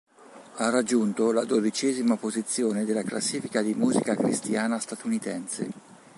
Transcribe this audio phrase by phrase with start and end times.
[0.55, 5.69] Ha raggiunto la dodicesima posizione della classifica di musica cristiana statunitense.